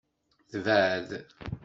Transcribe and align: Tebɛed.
Tebɛed. 0.51 1.09